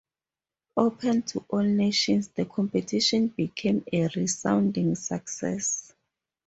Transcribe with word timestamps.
Open 0.77 1.21
to 1.21 1.45
all 1.49 1.61
nations 1.61 2.29
the 2.29 2.45
competition 2.45 3.27
became 3.27 3.83
a 3.93 4.07
resounding 4.15 4.95
success. 4.95 5.93